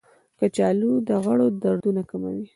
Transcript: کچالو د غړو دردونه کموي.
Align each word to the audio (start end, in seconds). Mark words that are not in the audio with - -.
کچالو 0.39 0.91
د 1.07 1.09
غړو 1.23 1.47
دردونه 1.63 2.01
کموي. 2.09 2.45